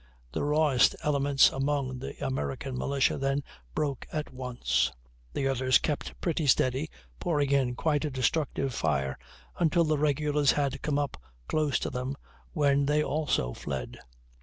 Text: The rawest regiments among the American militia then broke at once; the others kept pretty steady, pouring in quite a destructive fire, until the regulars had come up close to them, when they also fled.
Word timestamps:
The 0.31 0.43
rawest 0.43 0.95
regiments 1.05 1.51
among 1.51 1.99
the 1.99 2.15
American 2.25 2.75
militia 2.75 3.19
then 3.19 3.43
broke 3.75 4.07
at 4.11 4.33
once; 4.33 4.91
the 5.33 5.47
others 5.47 5.77
kept 5.77 6.19
pretty 6.19 6.47
steady, 6.47 6.89
pouring 7.19 7.51
in 7.51 7.75
quite 7.75 8.03
a 8.03 8.09
destructive 8.09 8.73
fire, 8.73 9.19
until 9.59 9.83
the 9.83 9.99
regulars 9.99 10.53
had 10.53 10.81
come 10.81 10.97
up 10.97 11.21
close 11.47 11.77
to 11.81 11.91
them, 11.91 12.15
when 12.51 12.87
they 12.87 13.03
also 13.03 13.53
fled. 13.53 13.99